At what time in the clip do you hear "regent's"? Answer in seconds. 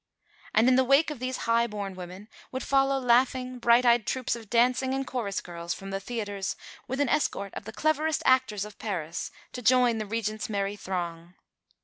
10.07-10.49